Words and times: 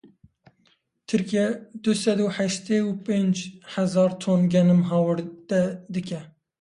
Tirkiye, 1.07 1.43
du 1.83 1.93
sed 2.03 2.19
û 2.25 2.27
heştê 2.37 2.77
û 2.89 2.91
penc 3.05 3.37
hezar 3.73 4.11
ton 4.23 4.41
genim 4.53 4.81
hawirde 4.89 5.61
dike. 5.95 6.21